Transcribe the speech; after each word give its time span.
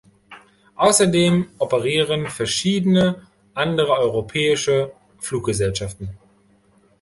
Außerdem 0.77 1.49
operieren 1.59 2.27
verschiedene 2.27 3.21
andere 3.53 3.91
europäische 3.99 4.91
Fluggesellschaften. 5.19 6.17